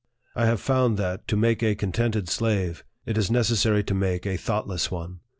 [0.35, 4.35] I have found that, to make a contented slave, it is necessary to make a
[4.35, 5.19] thoughtless one.